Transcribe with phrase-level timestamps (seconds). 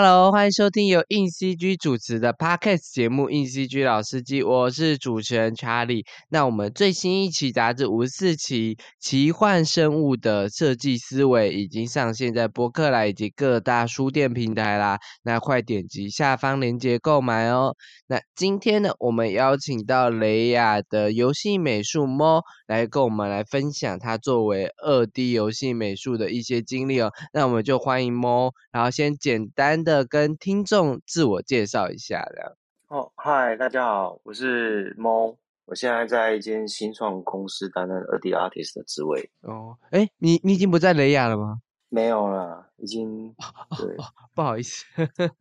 [0.00, 6.04] Hello，欢迎收听由硬 CG 主持的 Podcast 节目《硬 CG 老司机》，我是主持人 Charlie。
[6.28, 17.74] 那我们最新一期杂志五四期《奇幻生物的设计思维》已经上线在博客来以及各大书店平台啦，那快点击下方链接购买哦。
[18.06, 27.10] 那今天呢，我们邀请到雷亚的游戏美术猫来跟我们来分享他作为二 D 游戏美术的一些经历哦。
[27.32, 32.52] 那我们就欢迎猫，然后先简单的跟听众自我介绍一下，这样。
[32.88, 35.34] 哦，嗨，大家好，我是猫，
[35.64, 39.30] 我现在在一间新创公司担任二 D artist 的职位。
[39.40, 41.62] 哦，哎，你你已经不在雷亚了吗？
[41.88, 43.34] 没有了，已经
[43.78, 43.96] 对，
[44.34, 44.84] 不好意思，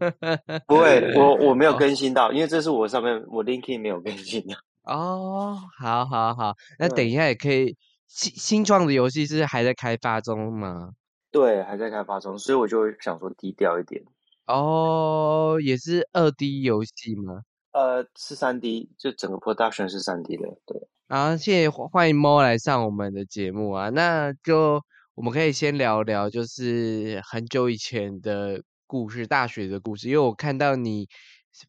[0.66, 4.55] 不会，我 我没有更新到，因为这是我上面我 LinkedIn 没有更新的。
[4.84, 7.76] 哦，好好好，那等一下也可以。
[8.08, 10.94] 新新创的游戏是还在开发中吗？
[11.30, 14.02] 对，还在开发中，所以我就想说低调一点。
[14.48, 17.42] 哦，也是二 D 游戏吗？
[17.74, 20.88] 呃，是三 D，就整个 production 是三 D 的，对。
[21.10, 24.82] 好，谢谢欢迎猫来上我们的节目啊，那就
[25.16, 30.08] 我们可以先聊聊，就是很久以前的故事，大学的故事。
[30.08, 31.08] 因为我看到你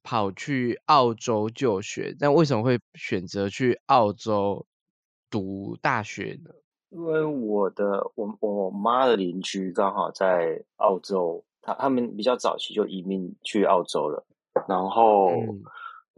[0.03, 4.67] 跑去澳洲就学，但为什么会选择去澳洲
[5.31, 6.51] 读大学呢？
[6.91, 14.25] 因为我的我我妈的邻居刚好在澳洲，他他们比较早期就移民去澳洲了，
[14.67, 15.29] 然后。
[15.29, 15.63] 嗯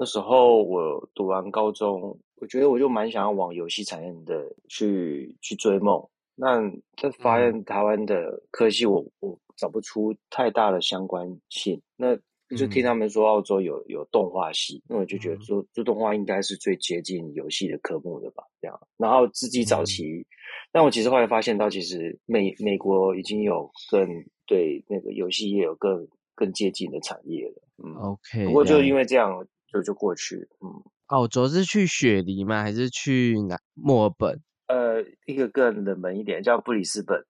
[0.03, 6.03] 那时候我读完高中，我觉得我就蛮想要往游戏产业的去去追梦。
[6.35, 6.59] 那
[6.97, 11.79] 这发现台湾的科系我，我找不出太大的相关性。
[11.99, 12.17] 那
[12.57, 18.81] 就听他们说澳洲有有动画系，那我就觉得说做动画应该是最接近游戏的科目的吧，这样。
[18.97, 20.27] 然后自己早期，
[20.73, 24.07] 但我其实后来发现到，其实美美国已经有更
[24.47, 27.63] 对那个游戏业有更更接近的产业了。
[27.85, 28.47] 嗯，，OK。
[28.47, 29.47] 不过就因为为这样。
[29.73, 32.61] 就就过去，嗯，澳洲是去雪梨吗？
[32.61, 33.57] 还是去哪？
[33.75, 34.41] 墨尔本？
[34.67, 37.25] 呃，一个更冷门一点叫布里斯本。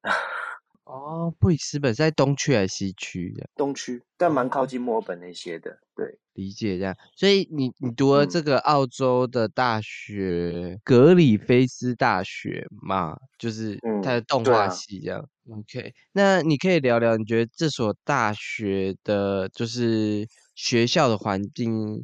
[0.90, 3.48] 哦，布里斯本在东区还是西区的？
[3.54, 5.78] 东区，但蛮靠近墨尔本那些的。
[5.94, 6.96] 对，理解这样。
[7.14, 15.24] 所以你你读了嗯这个澳洲的大学，格里菲斯大学嘛，就是嗯它的动画系这样。
[15.48, 20.26] OK，那你可以聊聊，你觉得这所大学的，就是
[20.56, 22.02] 学校的环境，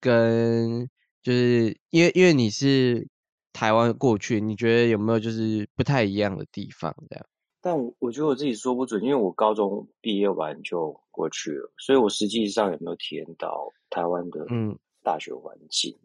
[0.00, 0.88] 跟
[1.22, 3.06] 就是因为因为你是
[3.52, 7.26] 台湾过去，你觉得有没有就是不太一样的地方这样？
[7.66, 15.98] 但我我觉得我自己说不准，因为我高中毕业完就过去了，所以我实际上也没有体验到台湾的嗯大学环境？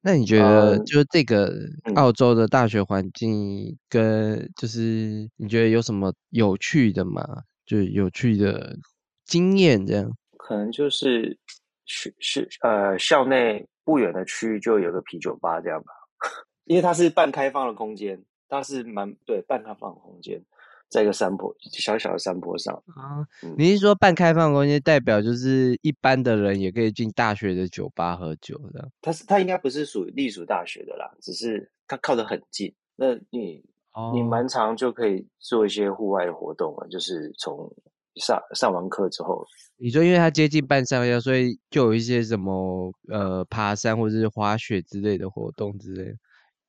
[0.00, 1.48] 那你觉得嗯就是这个
[1.82, 7.42] 嗯澳洲的大学环境跟就是你觉得有什么有趣的吗？
[7.66, 8.76] 就是有趣的
[9.24, 10.16] 经验这样。
[10.36, 11.36] 可能就是
[11.84, 15.90] 是是呃校内不远的区域就有个啤酒吧这样吧，
[16.64, 20.40] 因为它是半开放的空间，它是蛮对半开放的空间，
[20.88, 22.74] 在一个山坡小小的山坡上。
[22.94, 28.90] 啊嗯，你是说半开放空间代表就是一般的人也可以进大学的酒吧喝酒这样？
[29.02, 32.74] 它是它应该不是属于隶属大学的啦，只是它靠得很近。
[32.96, 37.70] 那你哦你蛮常就可以做一些户外的活动啊，就是从
[38.16, 46.16] 上上完课之后，你说因为它接近半山腰，所以就有一些什么呃爬山或者是滑雪之类的活动之类的。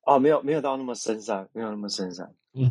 [0.06, 2.32] 哦，没有没有到那么深山，没有那么深山。
[2.54, 2.70] 嗯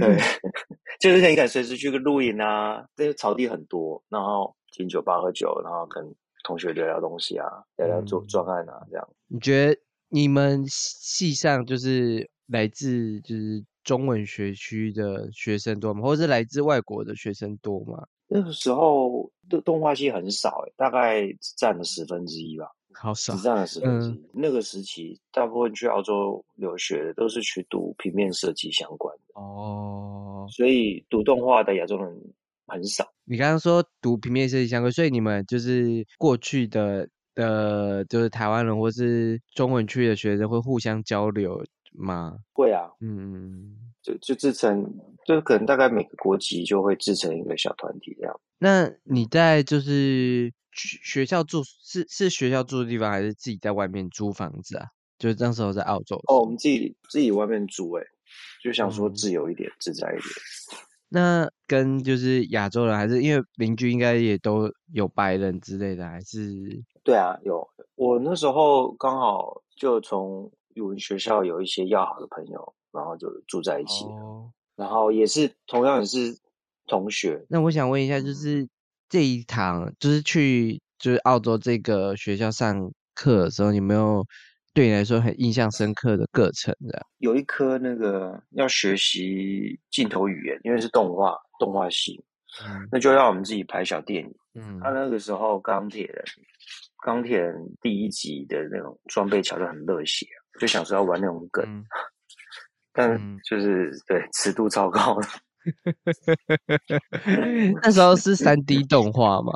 [0.00, 0.18] 对，
[1.00, 6.04] 就是可以敢随时去个露营啊，这些草地很多，然后进酒吧喝酒，然后跟
[6.44, 7.46] 同学聊聊东西啊，
[7.76, 9.08] 聊聊做嗯专案啊，这样。
[9.26, 16.02] 你觉得你们系上就是来自就是中文学区的学生多吗？
[16.02, 18.06] 或者是来自外国的学生多吗？
[18.30, 22.66] 那个时候的动画系很少、欸，大概占了十分之一吧，
[23.00, 23.42] 好少只。
[23.42, 24.24] 占了十分之嗯。
[24.32, 32.14] 那个时期，大部分去澳洲留学的都是去读平面设计相关的，哦，所以读动画的亚洲人
[32.66, 33.06] 很少。
[33.24, 42.38] 你刚刚说读平面设计相关，所以你们就是过去的的，就是台湾人或是中文区的学生会互相交流吗？
[42.52, 44.84] 会啊，嗯，就就制成，
[45.26, 48.40] 就可能大概每个国籍就会制成一个小团体这样。
[48.58, 54.86] 那你在就是学学校住是是学校住的地方，还是自己在外面租房子啊？
[55.18, 58.04] 就是那时候在澳洲哦，我们自己自己外面住、欸，
[58.62, 60.22] 就想说嗯自由一点、自在一点。
[61.08, 66.54] 那跟就是亚洲人，还是因为邻居应该也都有白人之类的，还是
[67.02, 67.66] 对啊，有
[67.96, 74.52] 我那时候刚好就从语文学校有一些要好的朋友，然后就住在一起，哦。
[74.76, 76.38] 然后也是同样也是
[76.86, 78.68] 同学，那我想问一下，就嗯是
[79.08, 84.24] 这一堂就是去就是澳洲这个学校上课的时候，有没有
[84.74, 87.04] 对你来说很印象深刻的课程的？
[87.18, 92.22] 有一科那个要学习镜头语言，因为是动画动画系，
[92.90, 94.34] 那就让我们自己拍小电影。
[94.54, 96.24] 嗯，他那个时候钢铁人，
[97.04, 100.26] 钢铁人第一集的那种装备桥就很热血，
[100.60, 101.64] 就想说要玩那种梗。
[102.92, 105.28] 但就是对 尺度超高的，
[107.82, 109.52] 那时候是三 D 动画吗？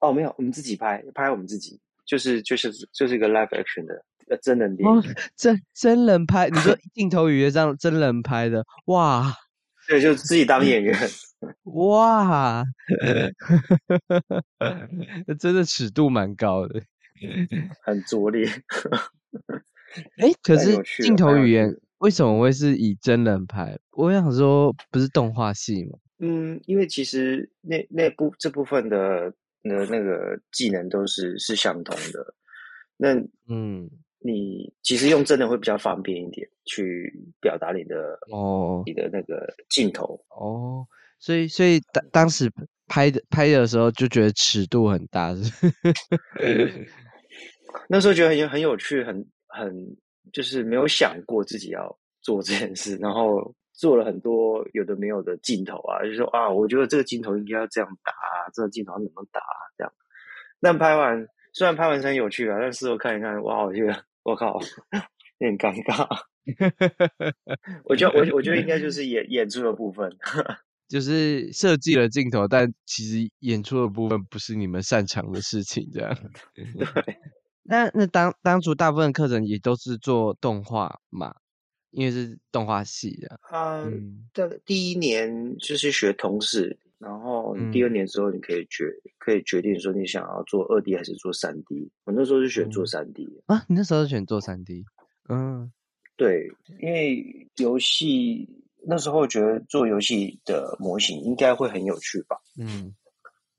[0.00, 5.02] 哦，没有，我们自己拍，拍我们自己，就是就是就是一个 live action 的呃真人电影，
[5.36, 9.32] 真真人拍，你说 镜头语言上真人拍的，哇，
[9.88, 10.96] 对，就自己当演员，
[11.74, 12.64] 哇，
[15.38, 16.82] 真的尺度蛮高的，
[17.82, 18.46] 很拙劣。
[20.18, 21.74] 哎，可是镜头语言。
[22.04, 23.78] 为什么会是以真人拍？
[23.92, 25.98] 我想说，不是动画戏吗？
[26.18, 29.30] 嗯，因为其实那那部这部分的
[29.62, 32.34] 的那个技能都是是相同的。
[32.98, 33.14] 那
[33.48, 37.10] 嗯，你其实用真的会比较方便一点，去
[37.40, 40.86] 表达你的哦，你的那个镜头哦。
[41.18, 42.52] 所以，所以当当时
[42.86, 45.50] 拍的拍的时候，就觉得尺度很大，是
[47.88, 49.96] 那时候觉得很很有趣，很很。
[50.32, 58.12] 就是没有想过自己要做这件事，然后做了很多有的没有的镜头啊，就说啊，我觉得这个镜头应该要这样打，
[58.54, 59.40] 这个镜头怎么打
[59.76, 59.92] 这样。
[60.60, 64.58] 但拍完虽然拍完是很有趣啊，但事后看一看，哇，我觉得我靠，
[65.38, 66.08] 有点尴尬。
[67.84, 70.14] 我觉得我我觉得应该就是演演出的部分，
[70.88, 76.16] 就是设计了镜头，但其实演出的部分不是你们擅长的事情，这样。
[76.54, 77.16] 对。
[77.64, 81.34] 那那当当初大部分课程也都是做动画嘛，
[81.90, 83.40] 因为是动画系的。
[83.50, 88.84] 嗯，这第一年就是学同事，然后第二年之后你可以决
[89.18, 91.90] 可以决定说你想要做二 D 还是做三 D。
[92.04, 94.84] 我那时候是选做三 D 啊，你那时候是选做三 D。
[95.28, 95.72] 嗯，
[96.16, 96.48] 对，
[96.80, 98.46] 因为游戏
[98.86, 102.36] 那时候觉得做游戏的模型应该会很有趣吧。
[102.58, 102.94] 嗯。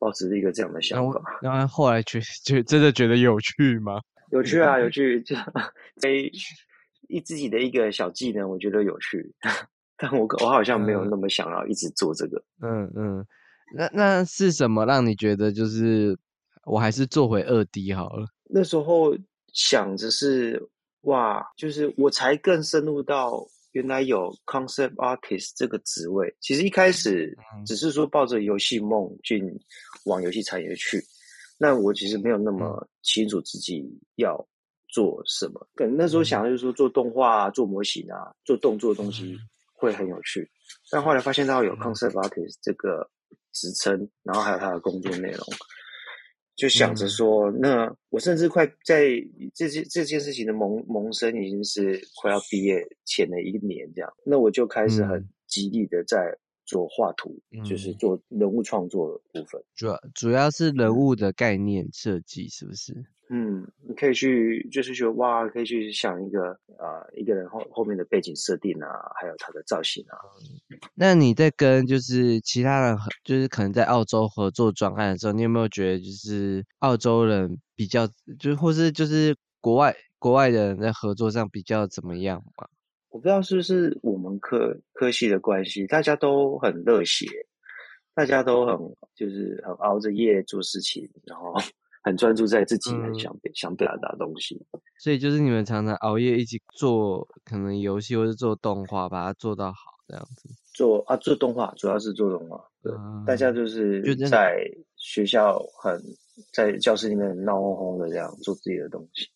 [0.05, 3.99] 保持一个这样的想法，然后后来觉觉真的觉得有趣吗？
[4.29, 5.35] 有趣啊，有 趣，就
[6.03, 6.31] 诶
[7.07, 9.33] 一自己的一个小技能，我觉得有趣，
[9.97, 12.39] 但我我好像没有那么想要一直做这个。
[12.61, 13.25] 嗯嗯，
[13.75, 16.15] 那那是什么让你觉得就是
[16.65, 18.27] 我还是做回二 D 好了？
[18.43, 19.17] 那时候
[19.53, 20.61] 想着是
[21.01, 23.47] 哇，就是我才更深入到。
[23.75, 29.43] 原来有 concept artist 这个职位，其实一开始只是说抱着游戏梦进
[30.05, 31.03] 往游戏产业去，
[31.59, 33.83] 那我其实没有那么清楚自己
[34.15, 34.47] 要
[34.87, 35.67] 做什么。
[35.75, 39.37] 可能那时候想的就是说做动画、做模型啊、做动作的东西
[39.73, 40.49] 会很有趣，
[40.89, 43.05] 但后来发现到有 concept artist 这个
[43.51, 45.45] 职称，然后还有他的工作内容。
[46.55, 49.09] 就想着说，那我甚至快在
[49.53, 63.05] 这件这件事情的萌萌生已经是快要毕业前的一年这样，那我就开始很极力的在做画图，就是做人物创作部分，主要主要是人物的概念设计，是不是？
[63.27, 68.87] 嗯，你可以去，就是说，哇，可以去想一个啊，一个人后后面的背景设定啊，
[69.19, 70.13] 还有他的造型啊。
[70.93, 78.07] 那你在跟就是其他人，就是可能在澳洲合作专案的时候，你有没有觉得就是澳洲人比较，
[78.39, 82.67] 就或是就是国外国外的人在合作上比较怎么样嘛？
[83.09, 87.25] 我不知道是不是我们科科系的关系，大家都很热血，
[88.13, 88.77] 大家都很
[89.15, 91.53] 就是很熬着夜做事情，然后。
[92.05, 94.63] 很专注在自己很想想表达的东西，
[94.99, 100.47] 所以就是你们常常熬夜一起做，可能游戏或是做动画，把它做到好这样子。
[100.71, 102.93] 做啊，做动画主要是做动画，对，
[103.25, 104.55] 大家就是在
[104.97, 105.99] 学校很
[106.53, 109.27] 在教室里面闹哄哄的这样做自己的东西。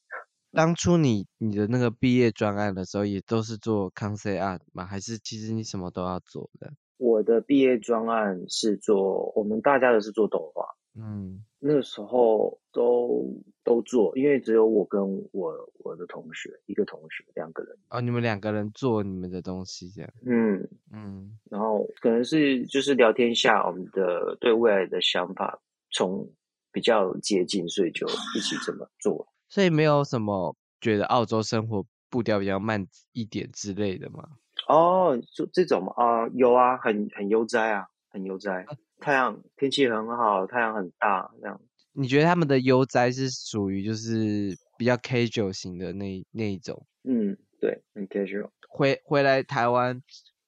[0.52, 4.86] 当初你你的那个毕业专案的时候，也都是做 concept art 吗？
[4.86, 6.74] 还是其实你什么都要做的？
[6.98, 10.66] 我的毕业专案是做，我们大家的是做动画。
[10.96, 13.24] 嗯，那时候都
[13.64, 15.02] 都做，因为只有我跟
[15.32, 26.28] 我我的同学一个同学两个人哦，你们两个人做你们的东西这样，嗯嗯，然后可能是就是聊天下我们的对未来的想法从
[26.72, 34.24] 比较接近，所以就一起这么做，所以没有什么觉得澳洲生活步调比较慢一点之类的吗？
[34.68, 38.66] 哦，就这种啊，有啊，很很悠哉啊，很悠哉。
[39.00, 41.60] 太阳天气很好，太阳很大，这样。
[41.94, 46.86] 你觉得他们的悠哉是属于就是比较 casual 型的那那一种？
[47.04, 48.50] 嗯，对，很 casual。
[48.70, 50.02] 回回来台湾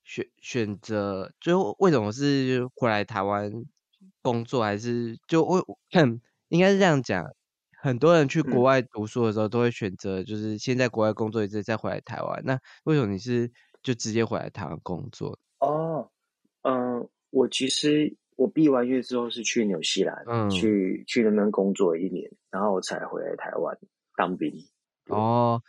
[0.03, 3.51] 选选择，就为什么是回来台湾
[4.21, 7.25] 工作，还是就我很 应该是这样讲，
[7.81, 12.39] 很多人去国嗯外读书的时候都会选择就是先在国外工作一阵再回来台湾。
[12.45, 15.39] 那为什么你是就直接回来台湾工作？
[15.57, 16.07] 哦，
[16.61, 23.75] 嗯，我其实我毕完业之后是去纽西兰，嗯去去那边工作一年，然后我才回来台湾
[24.15, 24.53] 当兵
[25.07, 25.63] 哦，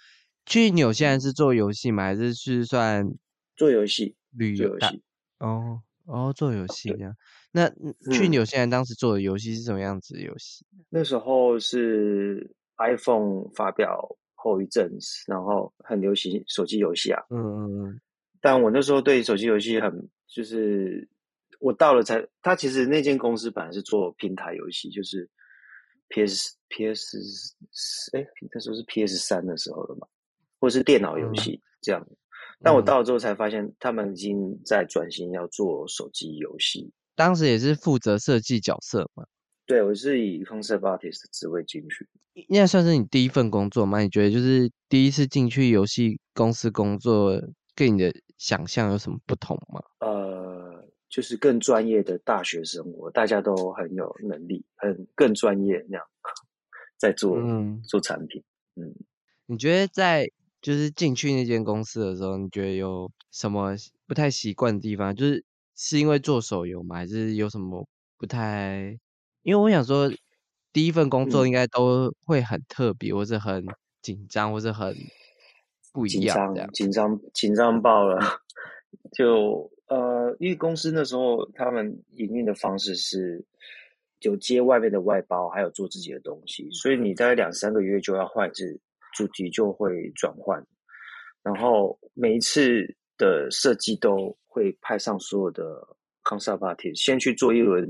[0.45, 2.03] 去纽西兰嗯是做游戏吗？
[2.03, 3.11] 还是是算
[3.57, 5.03] 做游戏，旅游戏。
[5.39, 7.17] 哦哦，做游戏这样。
[7.53, 10.65] 那嗯去嗯纽西兰当时做的游戏是什么样子的游戏？
[10.89, 17.23] 那时候是 iPhone 发表后一阵子，然后很流行手机游戏啊。
[17.31, 18.01] 嗯嗯嗯，
[18.41, 21.07] 但我那时候对手机游戏很，就是
[21.61, 25.29] 我到了才，他其实那间公司本来是做平台游戏，就是
[26.09, 27.55] PS PS
[28.17, 30.07] 哎，那时候是 PS 三的时候了嘛，
[30.59, 32.07] 或是电脑游戏这样。
[32.63, 36.91] 但我嗯到了之后才发现，他们已经在转型要做手机游戏。
[37.15, 39.25] 当时也是负责设计角色嘛。
[39.65, 42.09] 对我是以 concept artist 的职位进去。
[42.49, 44.01] 那算是你第一份工作吗？
[44.01, 47.41] 你觉得就是第一次进去游戏公司工作，
[47.75, 49.81] 跟你的想象有什么不同吗？
[50.01, 56.07] 呃，就是更专业的大学生活，大家都很有能力，很更专业那样，
[56.99, 58.43] 在做、嗯，做产品。
[58.75, 58.95] 嗯，
[59.47, 60.29] 你觉得在
[60.61, 63.75] 就是进去那间公司的时候，你觉得有什么
[64.07, 65.15] 不太习惯的地方？
[65.15, 65.45] 就是
[65.77, 66.97] 是因为做手游吗？
[66.97, 67.87] 还是有什么
[68.19, 68.99] 不太？
[69.43, 70.11] 因为我想说，
[70.73, 73.65] 第一份工作嗯应该都会很特别，或是很
[74.01, 74.95] 紧张，或是很
[75.93, 76.67] 不一紧样这样。
[76.67, 78.21] 张，紧张，紧张爆了。
[79.13, 83.45] 就呃，因为公司那时候他们营运的方式是
[84.21, 88.79] 有接外面的外包，还有做自己的东西，所以你大概两三个月就要换一次
[89.15, 90.65] 主题，就会转换。
[91.43, 92.87] 然后每一次
[93.19, 95.63] 的设计都会派上所有的
[96.23, 97.89] concept artist，先去做一轮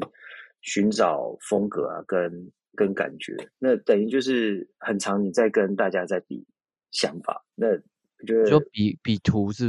[0.60, 3.36] 寻找风格啊，跟跟感觉。
[3.58, 6.46] 那等于就是很长，你在跟大家在比
[6.92, 7.44] 想法。
[7.56, 9.66] 那我觉得就比比图是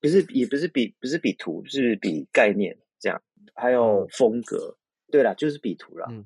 [0.00, 0.22] 不是？
[0.22, 3.22] 不是，也不是比不是比图，是比概念这样，
[3.54, 4.76] 还有风格。
[5.10, 6.24] 对啦，就是比图啦， 嗯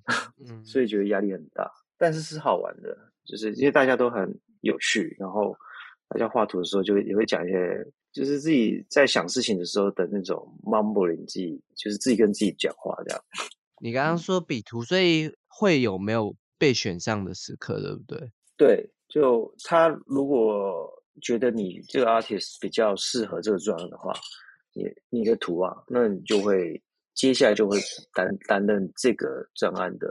[0.49, 5.57] 嗯，所以觉得压力很大，但是是好玩的，就是因为大家都很有趣，然后
[6.09, 7.85] 大家画图的时候就会也会讲一些，
[8.17, 13.23] 就是自己在想事情的时候的那种 mumbling，自己就是自己跟自己讲话这样。
[13.83, 18.33] 你刚刚说比图，所以会有没有被选上的时刻，对不对？
[18.57, 24.15] 对，就他如果觉得你这个 artist 比较适合这个专案的话，
[24.73, 26.83] 你你的图啊，那你就会
[27.13, 27.79] 接下来就会
[28.15, 30.09] 担担任这个专案的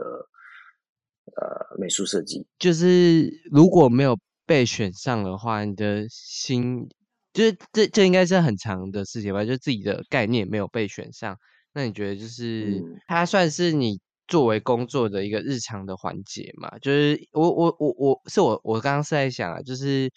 [1.34, 2.46] 呃美术设计。
[2.60, 6.88] 就是如果没有被选上的话，你的心
[7.36, 9.44] 就是这这应该是很长的事情吧？
[9.44, 11.36] 就自己的概念没有被选上，
[11.74, 16.78] 那你觉得就是嗯它算是你作为工作的一个日常的环节嘛？
[16.78, 20.10] 就是我我我我是我我刚刚是在想啊，就是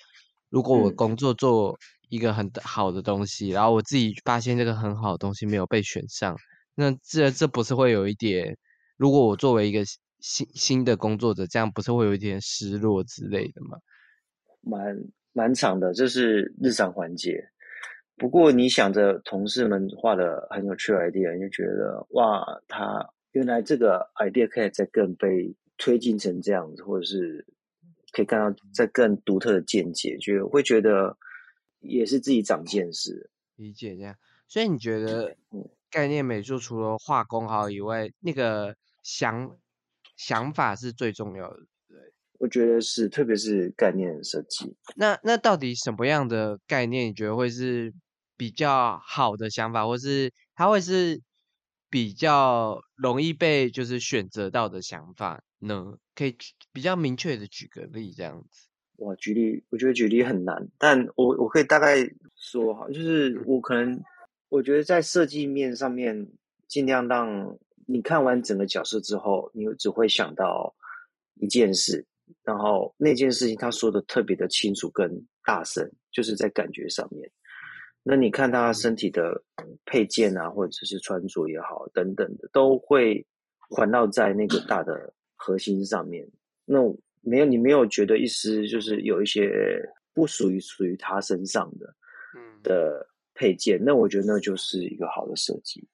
[0.50, 6.38] 如果我嗯工作做一个很好的东西，然后我自己发现这个很好的东西没有被选上，
[6.74, 8.58] 那这这不是会有一点？
[8.96, 9.84] 如果我作为一个
[10.22, 13.78] 新新的工作者，这样不是会有一点失落之类的吗？
[14.62, 14.96] 蛮
[15.40, 17.42] 蛮长的，这是日常环节。
[18.18, 27.46] 不过你想着同事们画的很有趣的 idea，你就觉得哇，他原来这个 idea 可以再更被推进成这样子，或者是
[28.12, 31.16] 可以看到在更独特的见解，就会觉得
[31.80, 33.30] 也是自己长见识。
[33.56, 34.14] 理解这样，
[34.46, 39.58] 所以你觉得嗯概念美术除了画工好以外，那个想
[40.18, 41.60] 想法是最重要的。
[42.40, 44.76] 我觉得是，特别是概念设计。
[44.96, 47.94] 那那到底什么样的概念你觉得会是
[48.36, 51.22] 比较好的想法，或是它会是
[51.90, 55.98] 比较容易被就是选择到的想法呢？
[56.16, 58.68] 可以举比较明确的举个例这样子。
[58.98, 61.98] 哇，举例，我觉得举例很难，但我我可以大概
[62.36, 64.02] 说哈，就是我可能
[64.50, 66.28] 我觉得在设计面上面，
[66.68, 70.76] 尽量让你看完整个角色之后，你只会想到
[71.36, 72.06] 一件事，
[72.44, 75.10] 然后那件事情他说的特别的清楚跟
[75.46, 77.30] 大声，就是在感觉上面。
[78.02, 79.44] 那你看他身体的
[79.86, 83.26] 配件啊，或者是穿着也好，等等的，都会
[83.70, 86.28] 环绕在那个大的核心上面。
[86.66, 86.80] 那
[87.22, 89.52] 没有，你没有觉得一丝就是有一些
[90.14, 91.94] 不属于属于他身上的
[92.36, 95.86] 嗯的配件，那我觉得那就是一个好的设计。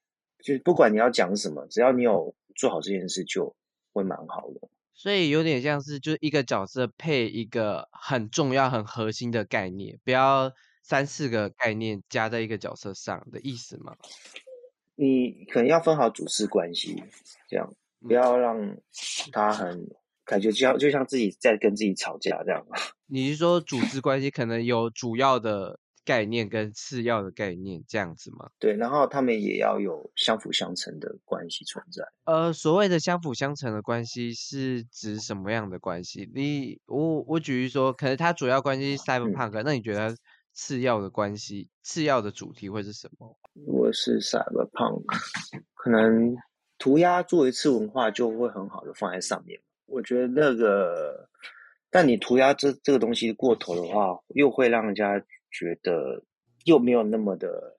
[0.43, 3.53] 就是不管你要讲什么，只要你有做好这件事，就
[3.91, 4.69] 会蛮好的。
[4.95, 13.95] 所以有点像是就是一个角色配一个很重要、很核心的概念，不要三四个概念加在一个角色上的意思吗？
[14.95, 17.03] 你可能要分好主次关系，
[17.49, 18.77] 这样不要让
[19.33, 19.85] 他很
[20.23, 22.65] 感觉就像就像自己在跟自己吵架这样。
[23.07, 28.51] 你是说主次关系可能有主要的概念跟次要的概念这样子吗？
[28.59, 32.03] 对，然后他们也要有相辅相成的关系存在。
[32.25, 36.31] 呃，所谓的相辅相成的关系是指什么样的关系？
[36.35, 40.15] 你我我举例说，可能它主要关系是 cyberpunk，那你觉得
[40.53, 43.35] 次要的关系、次要的主题会是什么？
[43.65, 45.03] 我是 cyberpunk，
[45.73, 46.37] 可能
[46.77, 49.59] 涂鸦做一次文化就会很好的放在上面。
[49.87, 51.27] 我觉得那个，
[51.89, 55.23] 但你涂鸦这这个东西过头的话，又会让人家。
[55.57, 56.21] 觉得
[56.65, 57.77] 又没有那么的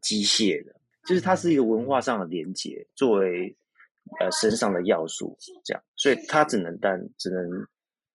[0.00, 0.72] 机械的，
[1.04, 3.56] 就是它是一个文化上的连接，作为
[4.20, 7.66] 呃身上的要素，这样，所以它只能单，只能，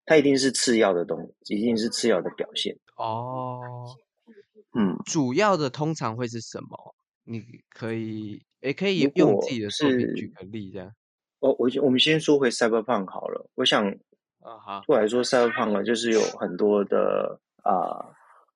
[0.06, 2.78] 它一定是次要的东，一定是次要的表现。
[2.96, 3.94] 哦，
[4.74, 6.96] 嗯，主要的通常会是什么？
[7.26, 10.88] 你可以，也可以用自己的作品举个例，这样。
[11.40, 13.50] 哦，我我们先说回 Cyberpunk 好了。
[13.56, 13.86] 我想，
[14.40, 18.16] 啊哈，对我来说，Cyberpunk 就是有很多的啊。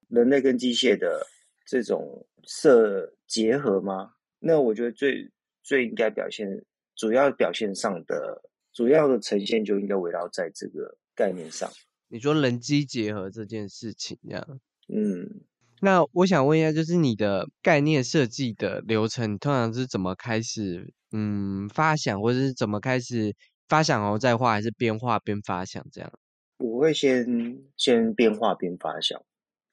[0.09, 1.25] 人类跟机械的
[1.65, 4.11] 这种设结合吗？
[4.39, 5.31] 那我觉得最
[5.63, 6.47] 最应该表现，
[6.95, 8.41] 主要表现上的
[8.73, 11.69] 主要的呈现就应该围绕在这个概念上。
[12.07, 15.41] 你说人机结合这件事情，这样，嗯，
[15.81, 20.93] 那我想问一下，就是你的概念设计的流程，你通常是怎么开始？
[21.11, 23.33] 嗯，发想或者是怎么开始
[23.67, 26.11] 发想然后再画，还是边画边发想这样？
[26.57, 29.21] 我会先先边画边发想。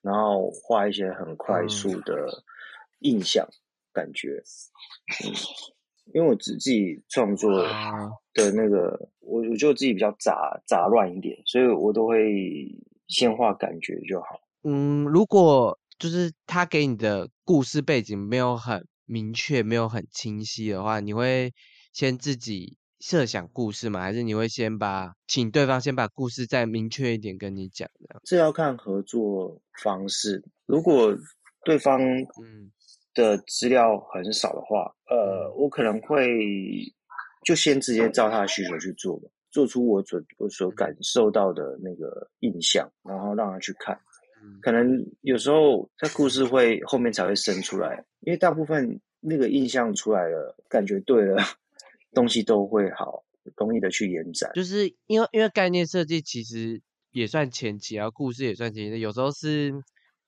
[0.02, 2.44] 然后画一些很快速的
[3.00, 3.48] 印象
[3.92, 4.42] 感觉，
[5.24, 5.32] 嗯，
[6.12, 7.62] 因为我自己创作
[8.34, 12.66] 的那个，我我就自己比较杂杂乱一点，所以我都会
[13.08, 14.40] 先画感觉就好。
[14.64, 21.52] 嗯，如果就是他给你的故事背景没有很明确，没有很清晰的话，你会
[21.92, 22.76] 先自己。
[23.02, 24.00] 设想故事吗？
[24.00, 27.90] 还是你会先把请对方先把故事再明确一点跟你讲？
[27.98, 30.40] 这样这要看合作方式。
[30.66, 31.12] 如果
[31.64, 32.70] 对方嗯
[33.12, 36.24] 的资料很少的话，呃，我可能会
[37.44, 43.98] 就先直接照他的需求去做，做出我所我所感受到的那个印象，然后让他去看。
[44.60, 51.42] 可能有时候他故事会后面才会生出来，因为大部分那个印象出来了，感觉对了。
[52.14, 53.24] 东西都会好
[53.56, 59.72] 容易的去延展，就是因为因为概念设计其实也算前期啊，故事也算前期，有时候是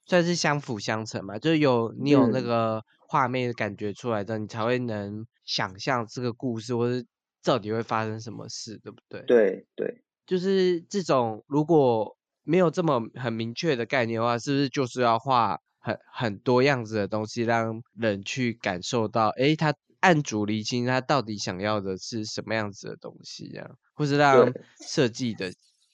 [0.07, 7.07] 算是相辅相成嘛，就是有你有那个画面的感觉出来的，你才会能想象这个故事或是
[7.45, 9.23] 到底会发生什么事，对不对？
[9.27, 19.75] 对对，就是这种如果没有这么很明确的概念的话，是不是就是要画很很多样子的东西，让人去感受到，哎，他。
[20.05, 24.53] 按主厘清他到底想要的是什么样子的东西，这样，或是让
[24.87, 25.51] 设计的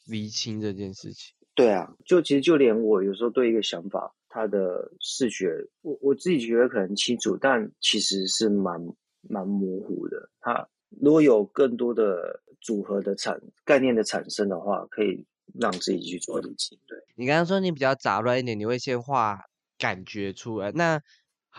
[0.07, 1.33] 厘清这件事情。
[1.55, 5.47] 对啊，就其实就连我有时候对一个想法，它的视觉，
[5.83, 8.81] 我我自己觉得可能清楚，但其实是蛮
[9.29, 10.29] 蛮模糊的。
[10.41, 10.69] 它
[11.01, 16.77] 如果有更多的组合的产概念的产生的话，可以让自己去做理清。
[16.89, 19.39] 对你刚刚说你比较杂乱一点，你会先画
[19.79, 21.01] 感觉出来，那。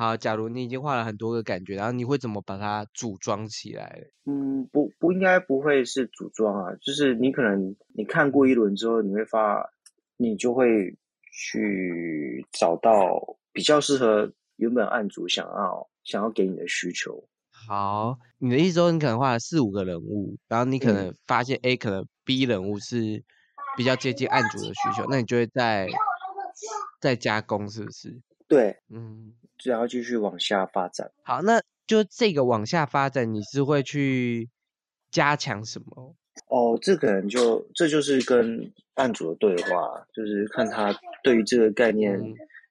[0.02, 4.08] 好，假如你已经画了很多个感觉，然后你会怎么把它组装起来？
[4.26, 9.70] 嗯，不不应该不会是组装啊，就是你可能你看过一轮之后，你会发，
[10.18, 10.98] 你就会
[11.32, 17.24] 去找到比较适合原本案主想要想要给你的需求。
[17.52, 23.24] 好，你的意思说你可能画了四五个人物，然后你可能发现 A 可能 B 人物是
[23.78, 25.88] 比较接近案主的需求，那你就会再
[27.00, 28.20] 再加工，是不是？
[28.48, 29.36] 对，嗯。
[29.64, 31.12] 然后继续往下发展。
[31.24, 34.50] 好，那就这个往下发展，你是会去
[35.12, 36.16] 加强什么？
[36.48, 42.20] 哦，这可能就这就是跟案主的对话，就是看他对于这个概念，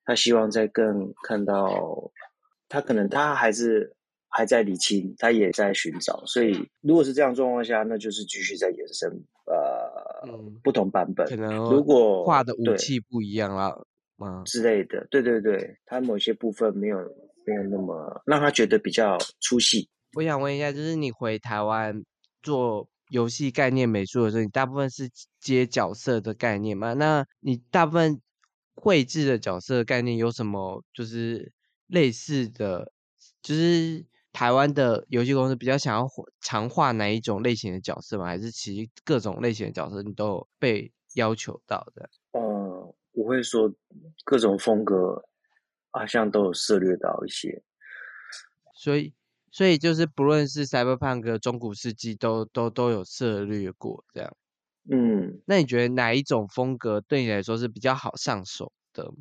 [0.05, 2.11] 他希望在更看到，
[2.69, 3.95] 他可能他还是
[4.29, 6.23] 还在理清，他也在寻找。
[6.25, 9.11] 所以如果是这样状况下，那就是继续在延伸，
[9.47, 10.27] 呃，
[10.63, 11.29] 不同版本。
[11.29, 13.55] 可能如果画的武器不一样
[14.29, 14.43] 了。
[14.45, 16.99] 之类的，对对对，他某些部分没有
[17.45, 19.89] 没有那么让他觉得比较出戏。
[20.15, 22.03] 我想问一下，就是你回台湾
[22.43, 26.95] 做游戏概念美术的时候，你大部分是接角色的概念吗？
[26.95, 28.21] 那你大部分
[28.75, 30.83] 绘制的角色概念有什么？
[30.93, 31.53] 就是
[31.87, 32.93] 类似的，
[33.43, 36.09] 就是台湾的游戏公司比较想要
[36.41, 38.27] 强化哪一种类型的角色吗？
[38.27, 42.11] 还是其实各种类型的角色你都有被要求到的？
[42.33, 42.93] 嗯。
[43.13, 43.73] 我会说
[44.25, 45.25] 各种风格，
[45.91, 47.63] 好像都有涉猎到一些，
[48.75, 49.13] 所以
[49.51, 54.37] 所以就是不论是 Cyberpunk 中古世纪都都都有涉略过这样。
[54.91, 59.13] 嗯，那你觉得哪一种风格对你来说是比较好上手的？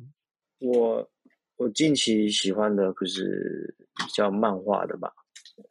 [0.58, 1.10] 我
[1.56, 5.12] 我近期喜欢的可是比较漫画的吧，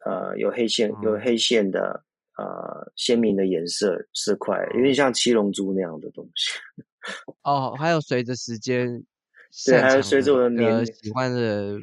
[0.04, 2.04] 呃，有黑线有嗯黑线的，
[2.38, 6.52] 呃，鲜明的颜色色块，有点像七龙珠那样的东西。
[7.42, 9.02] 哦，还有随着时间
[9.66, 11.78] 对还有随着我的年呃龄喜欢的，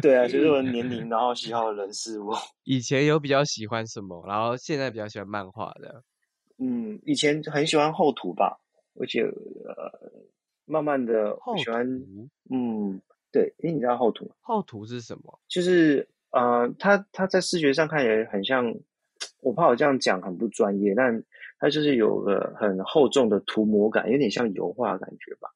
[0.00, 2.32] 对啊，随着我的年龄， 然后喜好的人事物。
[2.64, 6.02] 以前有比较喜欢什么，然后现在比较喜欢漫画的。
[6.58, 8.58] 嗯，以前很喜欢厚涂吧，
[9.00, 10.12] 而且呃，
[10.66, 11.86] 慢慢的厚喜欢，
[12.50, 13.00] 嗯，
[13.32, 14.34] 对，诶，你知道厚涂吗？
[14.40, 15.40] 厚涂是什么？
[15.48, 18.72] 就是呃，它它在视觉上看起来很像，
[19.40, 21.22] 我怕我这样讲很不专业，但
[21.60, 25.50] 它就是有个很厚重的涂抹感，有点像油画的感觉吧，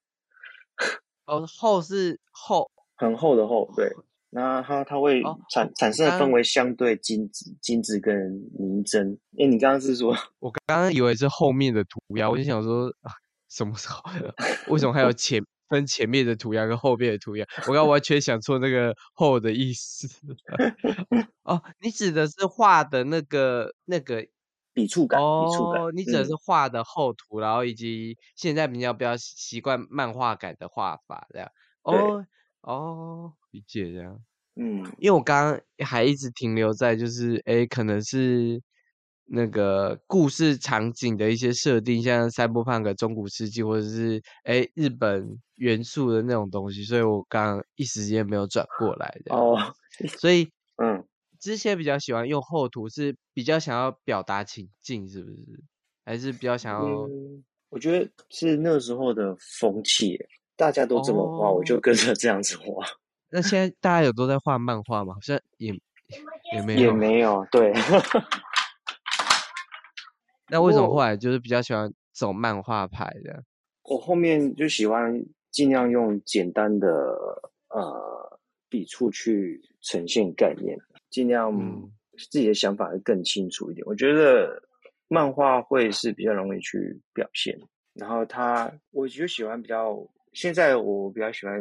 [1.26, 3.90] 哦，厚是厚，很厚的厚，对。
[4.36, 8.14] 那它它会哦产、我产生的刚氛围相对精致、精致跟
[8.58, 9.16] 凝真。
[9.38, 13.12] 诶，你刚刚是说 我刚刚以为是后面的涂鸦，我就想说啊，
[13.48, 14.02] 什么时候？
[14.66, 17.46] 为什么还有前分前面的涂鸦跟后面的涂鸦？
[17.68, 20.08] 我刚刚完全想错那个厚的意思。
[21.44, 24.26] 哦，你指的是画的那个那个
[24.74, 25.20] 笔触感？
[25.20, 31.48] 笔触感，哦，你指的嗯是画的厚涂，然后以及现在比较比较习习惯漫画感的画法这样。
[31.82, 32.26] 哦
[32.62, 34.20] 哦，理解这样。
[34.56, 38.60] 嗯因为我刚刚还一直停留在就是诶，可能是
[39.26, 49.34] 那个故事场景的一些设定，像赛博朋克中古世纪或者是诶日本元素的那种东西，所以我刚刚一时间没有转过来的。
[49.34, 49.56] 哦，
[50.18, 50.50] 所以嗯。
[51.44, 55.36] 之前比较喜欢用厚涂，是比较想要表达情境，是不是？
[56.02, 57.02] 还是比较想要？
[57.02, 60.18] 嗯，我觉得是那时候的风气，
[60.56, 62.82] 大家都这么画，我就哦跟着这样子画，
[63.28, 65.12] 那现在大家有都在画漫画吗？
[65.12, 65.70] 好像也
[66.54, 66.94] 也没有也有。
[66.94, 67.74] 没有对。
[70.48, 73.44] 那为什么后来就是比较喜欢走漫画派的？
[73.82, 76.88] 我后面就喜欢尽量用简单的
[77.68, 80.78] 呃笔触去呈现概念，
[81.14, 81.88] 尽量嗯
[82.28, 83.86] 自己的想法会更清楚一点。
[83.86, 84.60] 我觉得
[85.06, 87.56] 漫画会是比较容易去表现，
[87.92, 89.96] 然后它我就喜欢比较
[90.32, 91.54] 现在我比较喜欢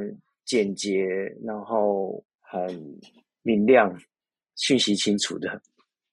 [0.43, 1.05] 简洁，
[1.45, 2.99] 然后很
[3.43, 3.95] 明亮、
[4.55, 5.61] 讯息清楚的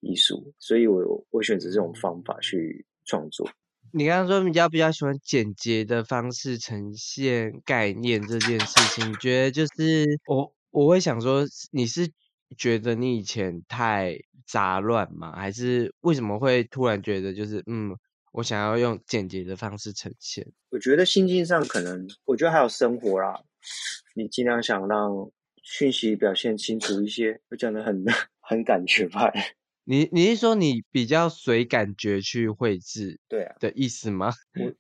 [0.01, 3.49] 艺术，所以我我选择这种方法去创作。
[3.91, 12.07] 你刚刚说比较比较喜欢简洁的方式呈现概念这件事情，你觉得就是我我会想说，你是
[12.57, 15.33] 觉得你以前太杂乱吗？
[15.37, 17.97] 还是为什么会突然觉得就是嗯，
[18.33, 20.47] 我想要用简洁的方式呈现？
[20.71, 23.43] 我觉得心境上可能，我觉得还有生活啦，
[24.15, 25.31] 你尽量想让
[25.63, 27.41] 讯息表现清楚一些。
[27.51, 28.05] 我讲的很
[28.41, 29.33] 很感觉派，
[29.85, 34.33] 你你是说你比较随感觉去绘制对啊，的意思吗？
[34.59, 34.73] 我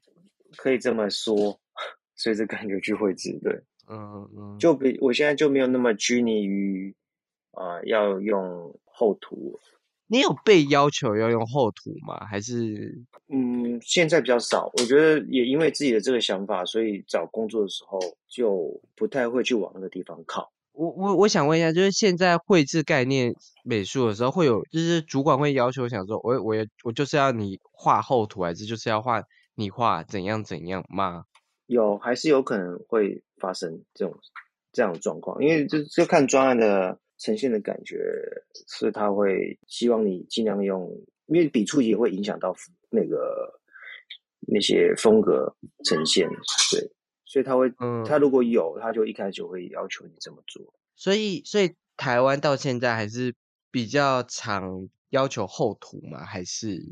[0.56, 1.60] 可以这么说，
[2.16, 3.52] 随着感觉去绘制，对，
[3.88, 6.94] 嗯嗯，就比我现在就没有那么拘泥于
[7.52, 9.58] 啊、呃要用厚涂，
[10.06, 12.26] 你有被要求要用厚涂吗？
[12.26, 14.70] 还是嗯，现在比较少。
[14.74, 20.50] 我觉得也因为自己的这个想法，所以找工作的时候就不太会去往那个地方靠。
[20.72, 23.34] 我我我想问一下，就是现在绘制概念
[23.64, 29.22] 美术的时候，会有就是主管会要求想说，我我也我就是要你画厚涂，还是就是要画
[29.54, 31.24] 你画怎样怎样吗？
[31.66, 34.18] 有还是有可能会发生这种
[34.72, 37.98] 这样的状况，因为这这看专案的呈现的感觉，
[38.66, 40.90] 是他会希望你尽量用，
[41.26, 42.56] 因为笔触也会影响到
[42.90, 43.60] 那个
[44.48, 45.54] 那些风格
[45.84, 46.26] 呈现，
[46.72, 46.90] 对，
[47.26, 50.74] 所以他会，嗯他如果有，他就一开始就会要求你这么做。
[50.96, 53.34] 所以所以台湾到现在还是
[53.70, 56.24] 比较常要求厚涂吗？
[56.24, 56.82] 还是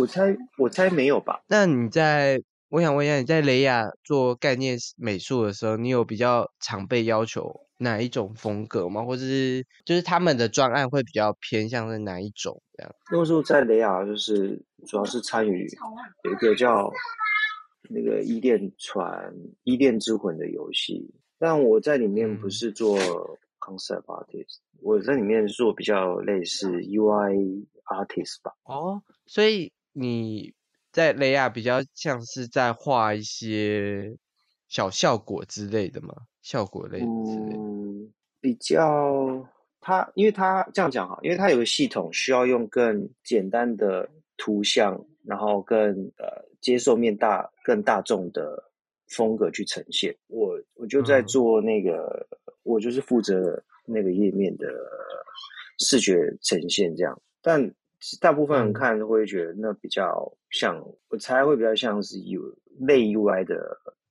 [0.00, 1.42] 我猜，我猜没有吧？
[1.48, 9.04] 那你在我想问一下，你在雷亚做概念美术的时候，你有比较常被要求哪一种风格吗？
[9.04, 12.94] 或者是就是他们的专案会比较偏向是哪一种这样？
[13.12, 15.66] 那时候在雷亚，就是主要是参与
[16.24, 16.90] 有一个叫
[17.88, 22.98] 那个伊甸船、伊甸之魂的游戏，但我在里面不嗯是做
[23.60, 28.52] concept artist，、我在里面做比较类似 UI artist 吧。
[28.64, 30.52] 哦，所以你
[30.94, 34.16] 在雷亚比较像是在画一些
[34.68, 36.14] 小效果之类的嘛？
[36.40, 37.04] 效果类之
[37.40, 37.58] 类的。
[37.58, 39.44] 嗯，比较
[39.80, 45.76] 它，因为它这样讲哈，因为它有个系统需要用更简单的图像，然后更
[46.16, 48.62] 呃接受面大、更大众的
[49.08, 50.14] 风格去呈现。
[50.28, 52.24] 我我就在嗯做那个，
[52.62, 54.68] 我就是负责那个页面的
[55.80, 57.20] 视觉呈现这样。
[57.42, 57.74] 但
[58.20, 62.42] 大部分人嗯看都会觉得那比较像，我猜会比较像是 U
[62.80, 63.54] 类 UI 的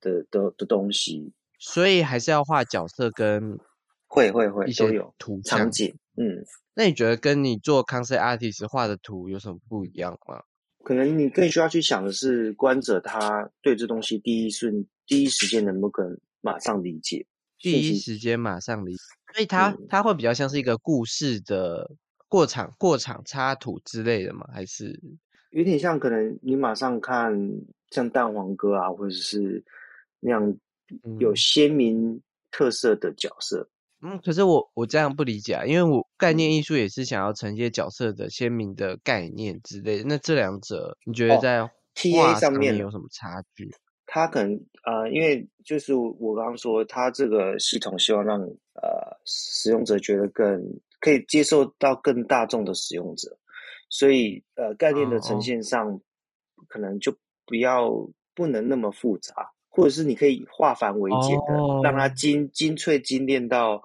[0.00, 3.58] 的的的东西，所以还是要画角色跟
[4.06, 5.40] 会会会一些都有图。
[5.42, 6.44] 场景，嗯。
[6.76, 10.42] 那你觉得跟你做 concept artist 画的图有什么不一样吗？
[10.82, 17.24] 可能你更需要去想的是，观者他对这东西第一瞬、第一时间能不能马上理解，
[17.58, 18.98] 第一时间马上理解，
[19.32, 21.90] 所以它嗯它会比较像是一个故事的
[22.34, 24.44] 过场过场插图之类的吗？
[24.52, 25.00] 还是
[25.50, 27.32] 有点像可能你马上看
[27.90, 29.62] 像蛋黄哥啊，或者是
[30.18, 30.56] 那样
[31.20, 32.20] 有嗯鲜明
[32.50, 33.68] 特色的角色，
[34.02, 34.18] 嗯？
[34.24, 40.04] 可是我我这样不理解啊，因为我概念嗯艺术也是想要承接角色的鲜明的概念之类的。
[40.04, 43.72] 那这两者你觉得哦在 TA 上面有什么差距？
[44.06, 50.60] 它可能呃，因为就是我刚刚说，它这个系统希望让呃使用者觉得更
[51.04, 53.36] 可以接受到更大众的使用者，
[53.90, 56.00] 所以呃概念的哦呈现上
[56.66, 57.14] 可能就
[57.44, 57.90] 不要
[58.34, 63.82] 不能那么复杂，或者是你可以化繁为简的，让它哦精精粹精炼到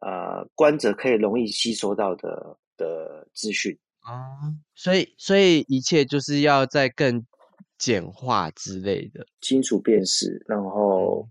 [0.00, 3.76] 呃观者可以容易吸收到的的资讯。
[4.02, 7.26] 啊，所以所以一切就是要在更
[7.76, 9.26] 简化之类的。
[9.40, 11.28] 清楚辨识，然后、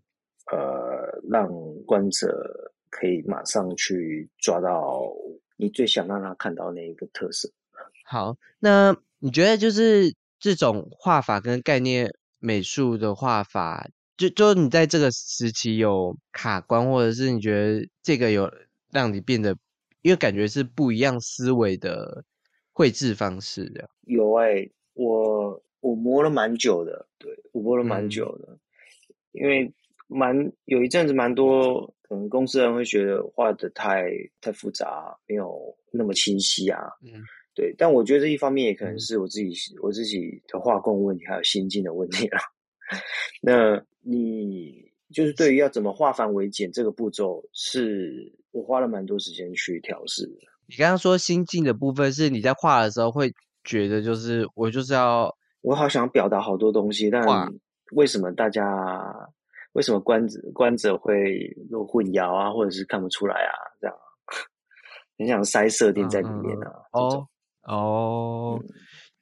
[0.51, 1.47] 嗯呃，让
[1.85, 5.01] 观者可以马上去抓到
[5.57, 7.51] 你最想让他看到那一个特色。
[8.05, 18.49] 好，那你觉得就是这种画法跟概念美术的画法，就就你在这个时期有卡关，或者是你觉得这个有
[18.93, 19.57] 让你变得，
[20.01, 22.23] 因为感觉是不一样思维的
[22.71, 23.89] 绘制方式的。
[24.03, 28.57] 有哎、我我磨了蛮久的，对我磨了蛮嗯久的，
[29.33, 29.73] 因为
[30.07, 34.05] 蛮有一阵子蛮多，可能公司人会觉得画的太
[34.41, 36.81] 太复杂，没有那么清晰啊。
[37.03, 37.21] 嗯
[37.55, 42.39] 对，但我觉得这一方面也可能嗯是我自己我自己的画工问题，还有心境的问题啦。
[43.41, 50.33] 那你就是对于要怎么化繁为简这个步骤，是我花了蛮多时间去调试的。
[50.67, 57.49] 你刚刚说心境的部分是你在画的时候会觉得就是我就是要我好想表达好多东西，但画
[57.93, 59.29] 为什么大家
[59.75, 63.51] 为什么观者观者会有混淆啊，或者是看不出来啊？
[63.81, 63.95] 这样
[65.19, 66.71] 很想塞设定在里面啊。
[66.93, 67.27] 哦
[67.63, 68.69] 哦，嗯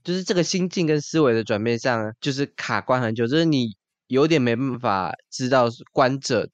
[0.04, 3.76] 就是这个心境跟思维的转变上，就是卡关很久，就是你
[4.08, 6.48] 有点没办法知道观者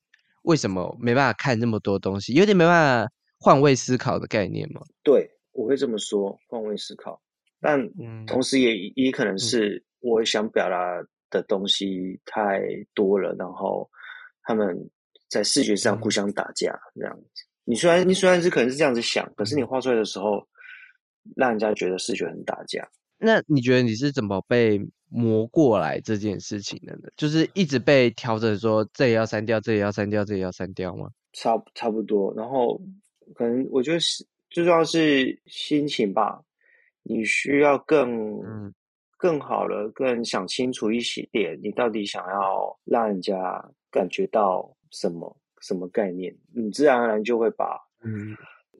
[0.43, 4.79] 为什么没办法看那么多东西，有点没办法换位思考的概念嘛。
[5.03, 7.21] 对，我会这么说，换位思考。
[7.59, 10.77] 但嗯同时也也可能是我想表达
[11.29, 12.61] 的东西太
[12.93, 13.89] 多了，然后
[14.43, 14.77] 他们
[15.27, 17.43] 在视觉上互嗯相打架这样子。
[17.63, 20.47] 你虽然你虽然是可能是这样子想，可是你嗯画出来的时候，
[21.35, 22.89] 让人家觉得视觉很打架。
[23.17, 27.09] 那你觉得你是怎么被磨过来这件事情的呢？
[27.17, 31.09] 就是一直被调整说这也要删掉，这也要删掉，这也要删掉吗？
[31.33, 32.81] 差差不多，然后
[33.35, 36.41] 可能我觉得是最重要是心情吧，
[37.03, 38.73] 你需要更、嗯
[39.19, 48.33] 更好的、更想清楚一些点，你到底想要让人家感觉到什么什么概念，你自然而然就会把嗯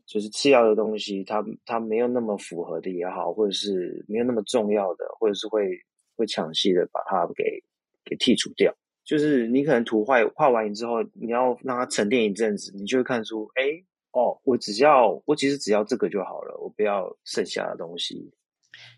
[0.06, 5.78] 就是次要的东西，它它没有那么符合的也好，或者是没有那么重要的，或者是会
[6.16, 7.62] 会抢戏的把它给
[8.06, 8.74] 给剔除掉。
[9.04, 13.64] 就是你可能图画画完之后，你要让它沉淀一阵子，你就会看出，哎，
[14.14, 18.32] 哦，我只要我其实只要这个就好了，我不要剩下的东西。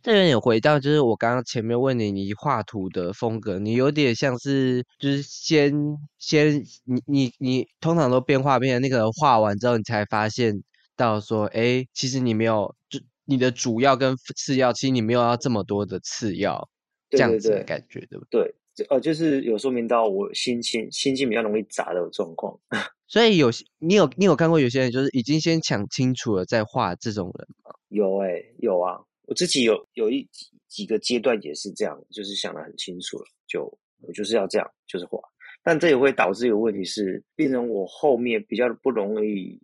[0.03, 5.73] 这有点回到，就是我刚刚前面问你，你画图的风格，你有点像是就是先
[6.17, 10.63] 先你你你通常都边画边那个画完之后，你才发现
[10.95, 16.69] 到说，哎，其实你没有就你的主要跟次要，其实你没有要这么多的次要
[17.09, 18.55] 这样子的感觉，对不对？
[18.75, 22.57] 对，呃，就是有说明到我心情心情比较容易杂的状况。
[23.07, 27.71] 所以有些你有你有看过有些人就是已经先想清楚了再画这种人吗？
[27.89, 33.63] 有哎、有啊，我自己有有一几几个阶段也是这样，就是想得很清楚了，就
[34.01, 35.17] 我就是要这样，就是画。
[35.63, 39.57] 但这也会导致一个问题是，变成我后面比较不容易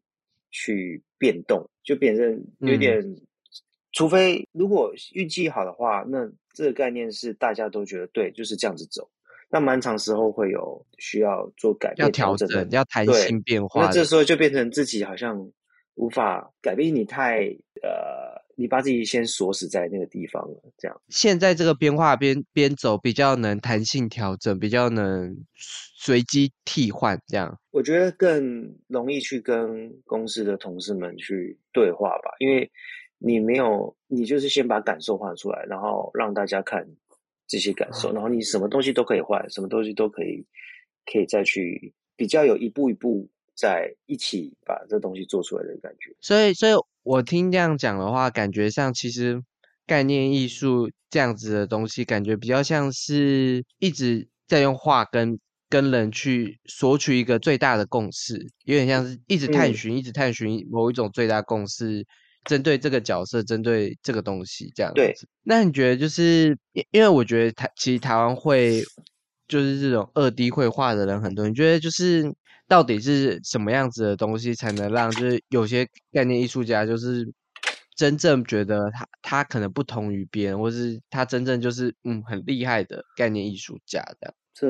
[0.51, 2.25] 去变动，就变成
[2.59, 3.21] 有嗯点，
[3.91, 9.09] 除非如果运气好的话，那这个概念是大家都觉得对，就是这样子走。
[9.49, 13.83] 那蛮长时候会有需要做改变要调整的整，要弹性变化。
[13.83, 15.51] 那这时候就变成自己好像
[15.95, 17.47] 无法改变，你太
[17.81, 21.01] 呃你把自己先锁死在那个地方了，这样。
[21.09, 27.55] 现在这个边画边边走比较能弹性调整，比较能随机替换，这样。
[27.69, 32.67] 我觉得更容易去跟公司的同事们去对话吧，因为
[33.19, 36.83] 你没有，你就是先把感受画出来，然后让大家看
[37.45, 40.43] 这些感受，然后你什么东西都可以换，什么东西都可以，
[41.05, 46.15] 可以再去比较有一步一步在一起把这东西做出来的感觉。
[46.21, 46.73] 所以，所以。
[47.03, 49.41] 我听这样讲的话，感觉像其实
[49.85, 55.39] 概念艺术这样子的东西，感觉比较像是一直在用画跟
[55.69, 62.05] 跟人去索取一个最大的共识，有点像是一直探寻、一直探寻某一种最大共识，
[62.43, 65.29] 针对这个角色、针对这个东西这样子。
[65.43, 66.57] 那你觉得就是，
[66.91, 68.83] 因为我觉得台其实台湾会
[69.47, 72.35] 就是这种二 D 绘画的人很多，你觉得就是？
[72.67, 77.33] 到底是什么样子的东西才能让就是有些概念艺术家就是
[77.95, 84.35] 真正觉得他他可能不同于别人，或是他真正就是嗯很厉害的概念艺术家的？
[84.53, 84.67] 这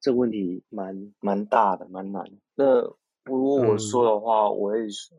[0.00, 2.24] 这问题蛮蛮大的，蛮难。
[2.56, 2.82] 那
[3.24, 4.78] 如果我说的话，我会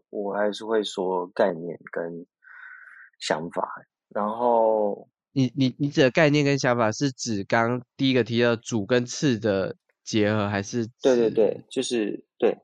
[0.10, 2.26] 我还是会说概念跟
[3.20, 3.68] 想法。
[4.10, 9.78] 然后你你你指的概念跟想法是指刚第一个提到主跟次的。
[10.04, 12.58] 结合还是对对对，就是对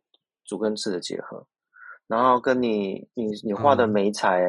[0.46, 1.48] 主跟次的结合，
[2.08, 4.42] 然后跟你你你画的眉彩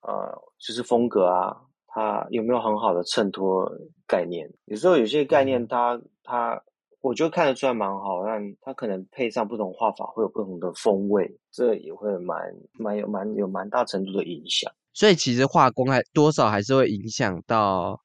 [0.00, 1.56] 呃，就是风格啊，
[1.86, 3.70] 它有没有很好的衬托
[4.06, 4.50] 概念？
[4.64, 6.62] 有时候有些概念，它它
[7.00, 12.38] 我觉得看得出来蛮好，但它可能配上不同画法会有不同的风味，这也会蛮
[12.72, 14.72] 蛮有蛮有蛮大程度的影响。
[14.94, 18.00] 所以其实画工还多少还是会影响到。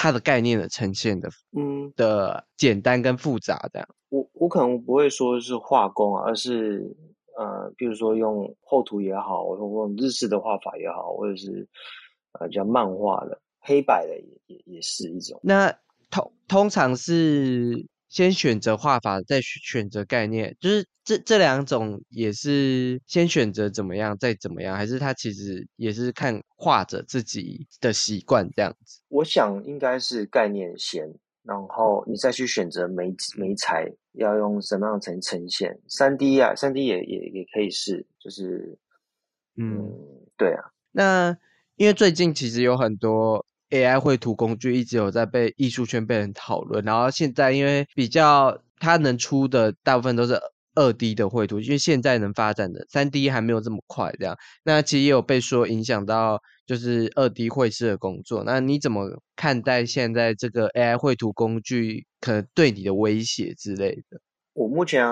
[0.00, 6.96] 它的概念的呈现的，嗯，的简单跟复杂的，我我可能不会说是画工，而是
[7.36, 11.68] 呃，比如说用厚涂也好，或者用日式的画法也好，或者是
[12.38, 15.40] 呃叫漫画的黑白的也也也是一种。
[15.42, 15.74] 那
[16.08, 17.84] 通通常是。
[18.08, 29.00] 先选择画法，再选择概念，就是这这两种也是先选择怎么样，再怎么样，还是他其实也是看画者自己的习惯这样子。
[29.08, 31.06] 我想应该是概念先，
[31.42, 35.78] 然后你再去选择媒媒材要用什么样呈呈现。
[35.86, 38.78] 三 D 啊，三 D 也也也可以是，就是
[39.56, 39.92] 嗯，
[40.36, 40.64] 对啊。
[40.92, 41.36] 那
[41.76, 43.44] 因为最近其实有很多。
[43.70, 50.40] AI 绘图工具一直有在被艺术圈被人讨论，然后现在因为比较它能出的大部分都是
[50.74, 54.36] 二 D 的绘图，因为现在能发展的三 D 还没有这么快，这样。
[54.64, 58.44] 那其实也有被说影响到就是二 D 绘师的工作。
[58.44, 64.20] 那你怎么看待现在这个 AI 绘图工具可能对你的威胁之类的？
[64.52, 65.04] 我目前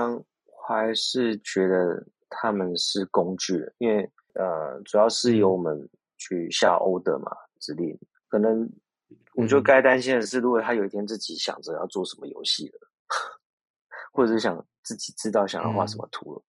[0.66, 7.98] 还是觉得他们是工具，因为呃，主要是由我们去下 order 嘛，指令。
[8.36, 8.70] 可能
[9.34, 12.78] 我就该担心的是，如果他有一天自己想着要做什么游戏了，
[14.12, 16.42] 或者是想自己知道想要画什么图了，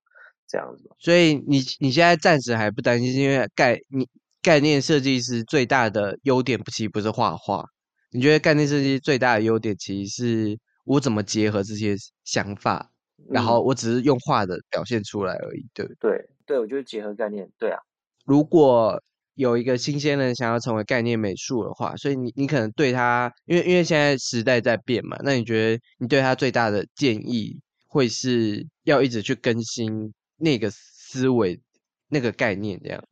[0.46, 0.92] 这样子。
[1.00, 4.06] 所以你你现在暂时还不担心，因为概你
[4.42, 7.66] 概念设计师最大的优点不其实不是画画，
[8.12, 11.96] 你觉得概念设计最大的优点其实是我怎么结合这些
[12.26, 12.92] 想法，
[13.30, 16.10] 然后我只是用画的表现出来而已，对不对？
[16.12, 17.80] 对，对我觉得结合概念，对啊，
[18.26, 19.02] 如果。
[19.38, 31.62] 有一个新鲜人想要成为概念美术的话，所以你你可能对他，因为因为现在时代在变嘛，那你觉得你对他最大的建议会是要一直去更新那个思维、
[32.10, 33.04] 那个概念，这样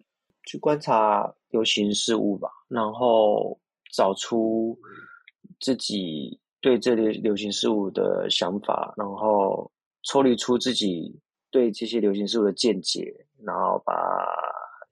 [0.47, 3.59] 去观察流行事物吧，然后
[3.93, 4.75] 找出
[5.59, 13.93] 自己对这类流行事物的想法，然后抽离出自己对这些流行事物的见解，然后把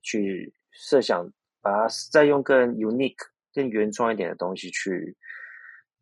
[0.03, 0.53] 去。
[0.73, 1.31] 设想
[1.61, 3.15] 把它再用更 unique、
[3.53, 5.15] 更原创一点的东西去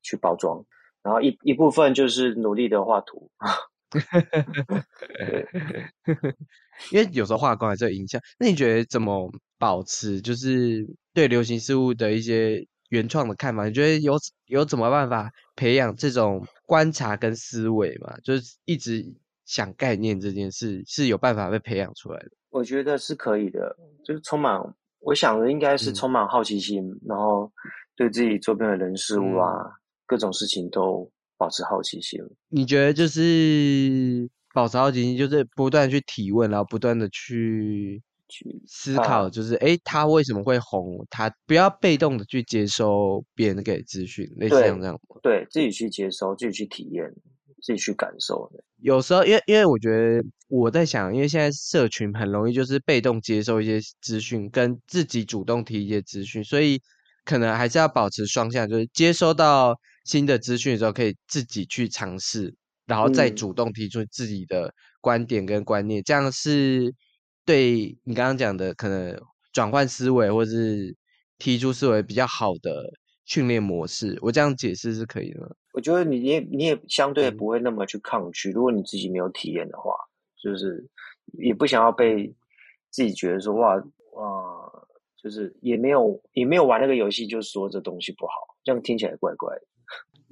[0.02, 0.66] 去包装，
[1.04, 3.30] 然后一一部分就是努力的画图。
[6.92, 8.22] 因为有时候画工还是有影响。
[8.40, 9.30] 那你觉得怎么
[9.60, 13.68] 保持就是对流行事物的一些原创的看法？
[13.68, 18.16] 你觉得有有怎么办法培养这种观察跟思维嘛？
[18.24, 19.06] 就是一直
[19.52, 22.32] 想概念这件事是有办法被培养出来的。
[22.52, 24.58] 我觉得是可以的，就是充满，
[24.99, 27.52] 我想的应该是充满好奇心，然后
[27.97, 29.70] 对自己周边的人事物啊，
[30.06, 32.18] 各种事情都保持好奇心。
[32.47, 41.06] 你觉得就是保持好奇心，就是不断去提问，然后不断的去去思考，就是哎，他为什么会红？
[41.10, 44.97] 他不要被动的去接收别人给资讯，类似这样这样。
[45.22, 47.14] 对自己去接收，自己去体验，
[47.62, 48.49] 自己去感受。
[48.82, 56.82] 有时候，因为因为我觉得我在想，因为现在社群很容易就是被动接受一些资讯，跟自己主动提一些资讯，所以
[57.24, 59.76] 可能还是要保持双向，就是接收到
[60.06, 62.54] 新的资讯的时候，可以自己去尝试，
[62.88, 63.36] 然后再嗯。
[63.36, 66.94] 主动提出自己的观点跟观念，这样是
[67.46, 69.16] 对你刚刚讲的可能
[69.54, 70.96] 转换思维或是
[71.38, 72.84] 提出思维比较好的
[73.32, 74.20] 训练模式。
[74.22, 75.48] 我这样解释是可以的吗？
[75.72, 79.94] 我觉得你也你也相对嗯不会那么去抗拒，如果你自己没有体验的话，
[80.44, 80.86] 就是
[81.40, 82.28] 也不想要被
[82.90, 84.70] 自己觉得说哇哇，
[85.24, 88.34] 就是也没有也没有玩那个游戏就说这东西不好，
[88.66, 89.62] 这样听起来怪怪的。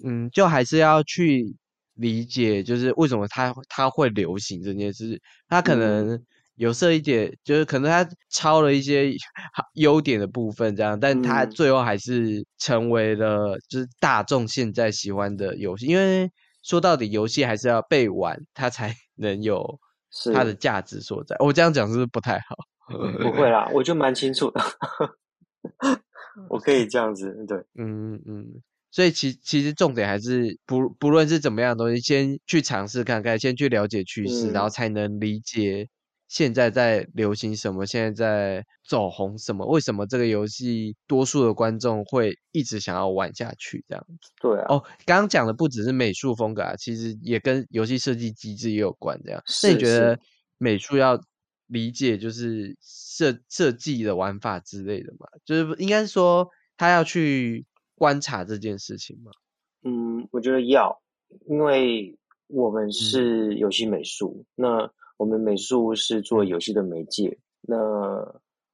[0.03, 1.55] 嗯，就还是要去
[1.93, 5.21] 理解，就是为什么它它会流行这件事。
[5.47, 6.25] 它可嗯能
[6.59, 9.13] 有设一点，就是可能它抄了一些
[9.53, 15.85] 好优点的部分，这样，但它嗯最后还是成为了就是大众现在喜欢的游戏。
[15.85, 16.29] 因为
[16.61, 19.79] 说到底，游戏还是要被玩，它才 能有
[20.33, 21.37] 它的价值所在。
[21.39, 22.57] 我这样讲是不是不太好？
[23.21, 24.61] 不会啦，我就蛮清楚的，
[26.49, 27.57] 我可以这样子对。
[27.75, 28.45] 嗯嗯，
[28.91, 35.87] 所以其其实重点还是不不论是怎么样的东西，先去尝试看看，先去了解趋势，然后嗯才能理解
[36.29, 44.07] 现在在流行什么，现在在走红什么，为什么这个游戏多数的观众会一直想要玩下去这样。
[44.39, 49.19] 对啊，哦，刚刚讲的不只是美术风格啊，其实也跟游戏设计机制也有关。
[49.25, 50.19] 这样，那你是觉得
[50.59, 51.19] 美术要
[51.65, 55.27] 理解就是设设计的玩法之类的嘛？
[55.43, 57.65] 就是应该是说他要去
[57.95, 59.31] 观察这件事情嘛？
[59.83, 61.01] 嗯，我觉得要，
[61.47, 62.15] 因为
[62.45, 67.75] 我嗯们是游戏美术，那我们美术是做嗯游戏的媒介，那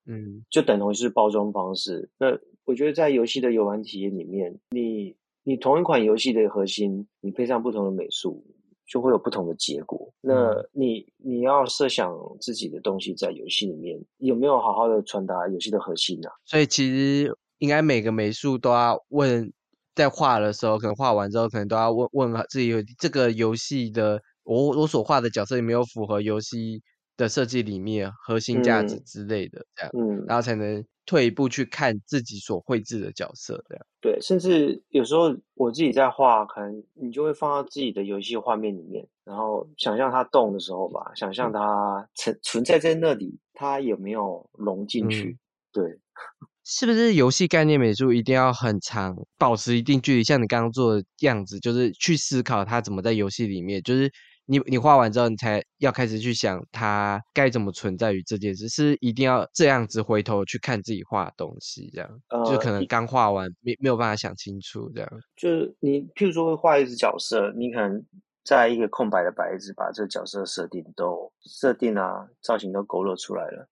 [0.05, 2.07] 嗯就等同于是包装方式。
[2.19, 2.27] 那
[2.65, 8.45] 我觉得在游戏的游玩体验里面，你你同一款游戏的核心，你配上不同的美术，
[8.85, 10.13] 就会有不同的结果。
[10.21, 16.31] 那嗯你你要设想自己的东西在游戏里面有没有好好的传达游戏的核心啊？
[16.45, 19.51] 所以其实应该每个美术都要问，
[19.95, 26.81] 在画的时候，可能画完之后，可能都要问问自己有这个游戏的我我所画的角色有没有符合游戏
[27.17, 33.85] 的设计理念、核心价值嗯之类的，这样，嗯，然后才能退一步去看自己所绘制的角色，这样。
[34.01, 45.29] 对，甚至有时候我自己在画，可能你就会放到自己的游戏画面里面，然后想象它动的时候吧，想象它存存在在那里，它有没有融进去？
[45.29, 45.39] 嗯
[45.75, 45.99] 对，
[46.63, 50.23] 是不是游戏概念美术一定要很长，保持一定距离？
[50.23, 54.09] 像你刚刚做的样子，就是去思考它怎么在游戏里面，就是
[54.45, 62.09] 你你画完之后，你才要开始去想它该怎么存在于这件事，是一定要这样子回头去看自己画的东西，这样
[62.45, 65.09] 就可呃，能刚画完没没有办法想清楚，这样。
[65.35, 68.03] 就是你譬如说会画一只角色，你可能
[68.43, 73.67] 在一个空白的白纸把这个角色设定都设定啊，造型都勾勒出来了。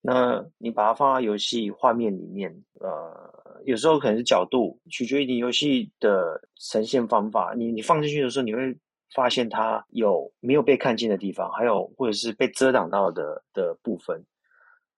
[0.00, 2.50] 那你把它放到游戏画面里面，
[2.80, 6.40] 呃，有时候可能是角度，取决于你游戏的
[6.70, 7.52] 呈现方法。
[7.54, 8.78] 你你放进去的时候，你会
[9.14, 14.24] 发现他有没有被看见的地方，还有或者是被遮挡到的的部分，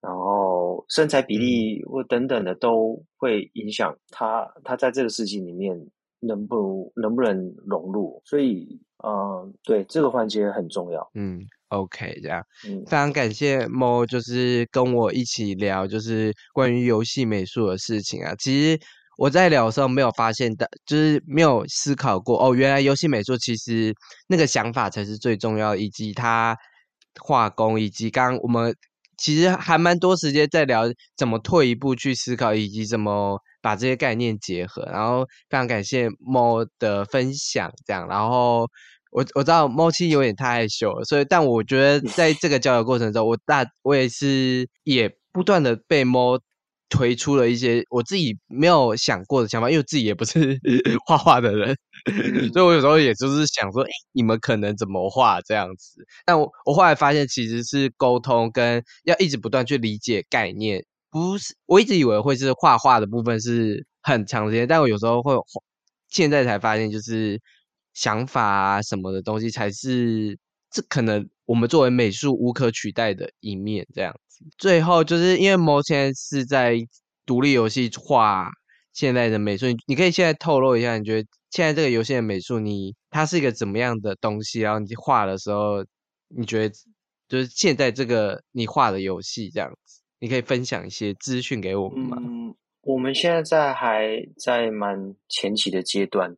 [0.01, 5.77] 然后身材比例或等等的都会影响他他在这个事情里面
[6.21, 8.21] 能不能不能融入。
[8.25, 11.09] 所以，呃，对这个环节很重要。
[11.15, 12.45] 嗯，OK，这样。
[12.67, 18.35] 嗯非常感谢 Mo，就是跟我一起聊，就是关于游戏美术的事情啊。
[18.39, 18.81] 其实
[19.21, 23.95] 我在聊的时候没有发现的，就是没有思考过哦，原来游戏美术其实
[24.29, 26.57] 那个想法才是最重要，以及它
[27.21, 28.75] 画工，以及刚刚我们
[29.19, 30.85] 其实还蛮多时间在聊
[31.19, 34.83] 怎么退一步去思考，以及怎么把这些概念结合。
[34.91, 38.67] 然后非常感谢 Mo 的分享，这样，然后。
[39.13, 46.39] 我我知道猫七有点太害羞了，所以但我觉得在这个交流过程中，我大我也是也不断的被猫
[46.91, 50.59] 推出了一些我自己没有想过的想法，因为我自己也不是
[51.07, 51.75] 画画的人，
[52.53, 56.05] 所以我有时候也就是想说，诶你们可能怎么画这样子？
[56.27, 65.35] 但我我后来发现其实是沟通跟要一直不断去理解概念，不是我一直以为会是画画的部分是很长时间，但我有时候会
[66.11, 67.41] 现在才发现就是。
[67.93, 70.39] 想法啊什么的东西才是
[70.71, 74.30] 这可能我们作为美术无可取代的一面，这样子。
[74.59, 76.77] 最后就是因为毛现在是在
[77.27, 78.51] 独立游戏画
[78.93, 84.61] 现在的美术，你可以现在透露一下，你觉得现在这个游戏的美术，你它是一个怎么样的东西？
[84.61, 85.85] 然后你画的时候，
[86.29, 86.75] 你觉得
[87.29, 92.17] 就是现在这个你画的游戏这样子，你可以分享一些资讯给我们吗？
[92.21, 96.37] 嗯，我们现在在还在蛮前期的阶段。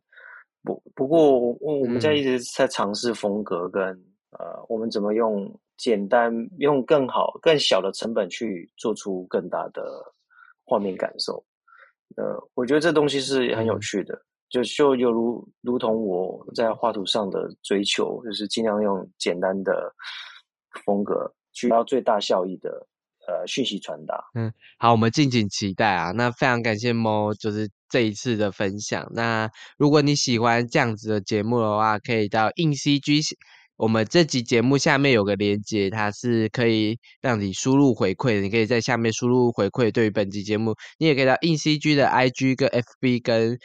[0.61, 3.83] 不不过我我们在一直在尝试风格跟
[4.31, 9.83] 呃，我们怎么用简单用更好更小的成本去做出更大的
[10.63, 11.43] 画面感受。
[12.15, 12.23] 呃，
[12.53, 14.17] 我觉得这东西是很有趣的，
[14.49, 19.93] 就就犹如如同我在画图上的追求，就是尽量用简单的
[20.85, 22.87] 风格去到最大效益的。
[23.25, 24.21] 呃，讯息传达。
[24.35, 26.11] 嗯，好，我们敬请期待啊。
[26.11, 29.09] 那非常感谢猫，就是这一次的分享。
[29.15, 33.21] 那如果你喜欢这样子的节目的话，可以到硬 CG，
[33.83, 39.91] 我们这集节目下面有个连接，它是可以让你输入回馈，你可以在下面输入回馈。
[39.91, 43.57] 对于本集节目，你也可以到硬 CG 的 IG 跟 FB 跟。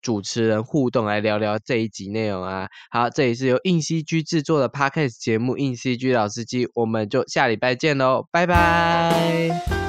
[0.00, 2.68] 主持人互动来聊聊这一集内容啊！
[2.90, 9.83] 好，这里是由硬 CG 制作的 Podcast 节目《硬 CG 老司机》，我们就下礼拜见喽，拜拜。